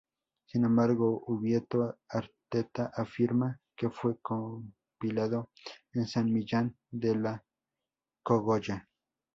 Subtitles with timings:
[0.47, 5.51] Sin embargo, Ubieto Arteta afirma que fue compilado
[5.93, 7.45] en San Millán de la
[8.23, 8.89] Cogolla.